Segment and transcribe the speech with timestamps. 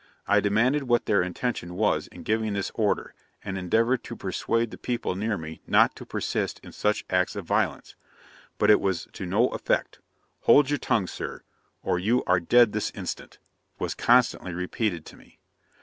[0.25, 3.13] I demanded what their intention Was in giving this order,
[3.45, 7.45] and endeavoured to persuade the people near me not to persist in such acts of
[7.45, 7.93] violence;
[8.57, 9.99] but it was to no effect
[10.39, 11.43] "Hold your tongue, Sir,
[11.83, 13.37] or you are dead this instant,"
[13.77, 15.37] was constantly repeated to me.